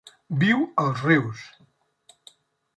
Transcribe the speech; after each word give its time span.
Viu 0.43 0.63
als 0.85 1.05
rius. 1.09 1.45